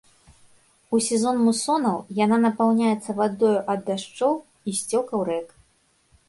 [0.97, 4.33] У сезон мусонаў яна напаўняецца вадою ад дажджоў
[4.73, 5.47] і сцёкаў рэк.